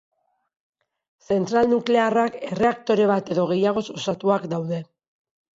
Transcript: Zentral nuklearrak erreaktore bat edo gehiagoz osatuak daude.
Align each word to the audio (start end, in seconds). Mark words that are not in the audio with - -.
Zentral 1.35 1.69
nuklearrak 1.73 2.39
erreaktore 2.49 3.07
bat 3.15 3.29
edo 3.37 3.47
gehiagoz 3.53 3.87
osatuak 4.01 4.53
daude. 4.57 4.85